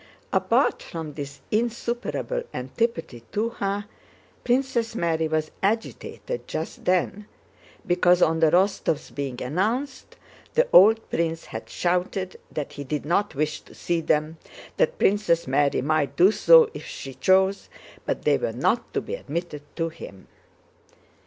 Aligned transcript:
Apart 0.33 0.81
from 0.81 1.13
this 1.13 1.41
insuperable 1.51 2.41
antipathy 2.55 3.21
to 3.31 3.49
her, 3.49 3.85
Princess 4.43 4.95
Mary 4.95 5.27
was 5.27 5.51
agitated 5.61 6.47
just 6.47 6.85
then 6.85 7.27
because 7.85 8.19
on 8.19 8.39
the 8.39 8.49
Rostóvs' 8.49 9.13
being 9.13 9.39
announced, 9.43 10.15
the 10.55 10.67
old 10.73 11.07
prince 11.11 11.45
had 11.45 11.69
shouted 11.69 12.39
that 12.51 12.73
he 12.73 12.83
did 12.83 13.05
not 13.05 13.35
wish 13.35 13.61
to 13.61 13.75
see 13.75 14.01
them, 14.01 14.39
that 14.77 14.97
Princess 14.97 15.45
Mary 15.45 15.83
might 15.83 16.15
do 16.15 16.31
so 16.31 16.71
if 16.73 16.83
she 16.87 17.13
chose, 17.13 17.69
but 18.03 18.23
they 18.23 18.39
were 18.39 18.53
not 18.53 18.91
to 18.95 19.01
be 19.01 19.13
admitted 19.13 19.61
to 19.75 19.89
him. 19.89 20.27